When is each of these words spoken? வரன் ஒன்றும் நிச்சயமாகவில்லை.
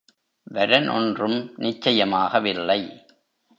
வரன் 0.51 0.87
ஒன்றும் 0.87 1.53
நிச்சயமாகவில்லை. 1.57 2.81